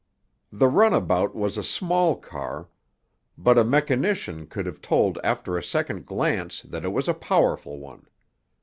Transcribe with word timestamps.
The 0.51 0.67
runabout 0.67 1.35
was 1.35 1.59
a 1.59 1.63
small 1.63 2.15
car, 2.15 2.69
but 3.37 3.59
a 3.59 3.63
mechanician 3.63 4.47
could 4.47 4.65
have 4.65 4.81
told 4.81 5.19
after 5.23 5.59
a 5.59 5.63
second 5.63 6.07
glance 6.07 6.63
that 6.63 6.83
it 6.83 6.91
was 6.91 7.07
a 7.07 7.13
powerful 7.13 7.77
one. 7.77 8.07